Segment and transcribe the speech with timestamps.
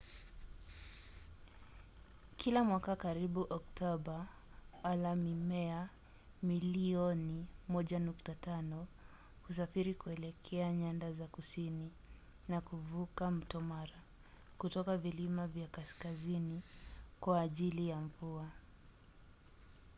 [2.39, 4.17] kila mwaka karibu oktoba
[4.83, 5.79] wala-mimea
[6.43, 8.85] milioni 1.5
[9.47, 11.91] husafiri kuelekea nyanda za kusini
[12.49, 13.99] na kuvuka mto mara
[14.57, 16.61] kutoka vilima vya kaskazini
[17.19, 18.47] kwa ajili ya mvua